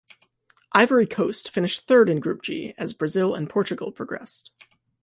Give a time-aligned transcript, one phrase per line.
[0.71, 4.49] Ivory Coast finished third in Group G, as Brazil and Portugal progressed.